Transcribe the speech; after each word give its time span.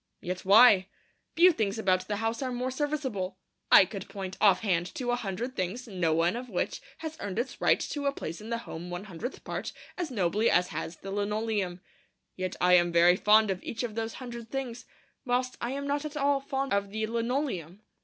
Yet 0.19 0.39
why? 0.43 0.87
Few 1.35 1.51
things 1.51 1.77
about 1.77 2.07
the 2.07 2.15
house 2.15 2.41
are 2.41 2.51
more 2.51 2.71
serviceable. 2.71 3.37
I 3.71 3.85
could 3.85 4.09
point 4.09 4.35
offhand 4.41 4.91
to 4.95 5.11
a 5.11 5.15
hundred 5.15 5.55
things 5.55 5.87
no 5.87 6.11
one 6.11 6.35
of 6.35 6.49
which 6.49 6.81
has 6.97 7.17
earned 7.19 7.37
its 7.37 7.61
right 7.61 7.79
to 7.79 8.07
a 8.07 8.11
place 8.11 8.41
in 8.41 8.49
the 8.49 8.57
home 8.57 8.89
one 8.89 9.03
hundredth 9.03 9.43
part 9.43 9.73
as 9.99 10.09
nobly 10.09 10.49
as 10.49 10.69
has 10.69 10.95
the 10.97 11.11
linoleum. 11.11 11.81
Yet 12.35 12.55
I 12.59 12.73
am 12.73 12.91
very 12.91 13.15
fond 13.15 13.51
of 13.51 13.61
each 13.63 13.83
of 13.83 13.93
those 13.93 14.13
hundred 14.15 14.49
things, 14.49 14.85
whilst 15.23 15.55
I 15.61 15.69
am 15.73 15.85
not 15.85 16.03
at 16.03 16.17
all 16.17 16.39
fond 16.39 16.73
of 16.73 16.89
the 16.89 17.05
linoleum. 17.05 17.83